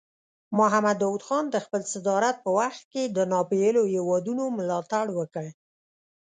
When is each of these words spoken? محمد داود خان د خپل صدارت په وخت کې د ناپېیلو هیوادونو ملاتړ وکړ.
محمد 0.59 0.97
داود 1.01 1.23
خان 1.27 1.45
د 1.49 1.55
خپل 1.65 1.81
صدارت 1.93 2.35
په 2.45 2.49
وخت 2.59 2.81
کې 2.91 3.03
د 3.05 3.17
ناپېیلو 3.31 3.81
هیوادونو 3.93 4.43
ملاتړ 4.57 5.05
وکړ. 5.17 5.45